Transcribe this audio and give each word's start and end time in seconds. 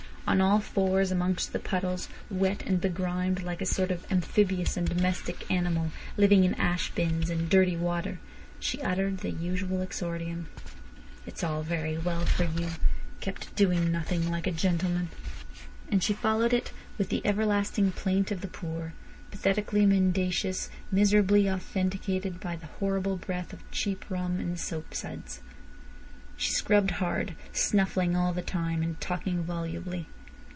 On 0.27 0.39
all 0.39 0.61
fours 0.61 1.11
amongst 1.11 1.51
the 1.51 1.59
puddles, 1.59 2.07
wet 2.29 2.63
and 2.65 2.79
begrimed, 2.79 3.43
like 3.43 3.59
a 3.61 3.65
sort 3.65 3.91
of 3.91 4.09
amphibious 4.09 4.77
and 4.77 4.87
domestic 4.87 5.49
animal 5.51 5.91
living 6.15 6.45
in 6.45 6.53
ash 6.53 6.89
bins 6.93 7.29
and 7.29 7.49
dirty 7.49 7.75
water, 7.75 8.17
she 8.57 8.81
uttered 8.81 9.17
the 9.17 9.31
usual 9.31 9.81
exordium: 9.81 10.47
"It's 11.27 11.43
all 11.43 11.63
very 11.63 11.97
well 11.97 12.25
for 12.25 12.45
you, 12.45 12.69
kept 13.19 13.53
doing 13.57 13.91
nothing 13.91 14.31
like 14.31 14.47
a 14.47 14.51
gentleman." 14.53 15.09
And 15.91 16.01
she 16.01 16.13
followed 16.13 16.53
it 16.53 16.71
with 16.97 17.09
the 17.09 17.25
everlasting 17.25 17.91
plaint 17.91 18.31
of 18.31 18.39
the 18.39 18.47
poor, 18.47 18.93
pathetically 19.31 19.85
mendacious, 19.85 20.69
miserably 20.93 21.49
authenticated 21.49 22.39
by 22.39 22.55
the 22.55 22.67
horrible 22.67 23.17
breath 23.17 23.51
of 23.51 23.69
cheap 23.69 24.05
rum 24.09 24.39
and 24.39 24.57
soap 24.57 24.93
suds. 24.95 25.41
She 26.37 26.53
scrubbed 26.53 26.89
hard, 26.91 27.35
snuffling 27.51 28.15
all 28.15 28.31
the 28.31 28.41
time, 28.41 28.81
and 28.81 28.99
talking 29.01 29.43
volubly. 29.43 30.07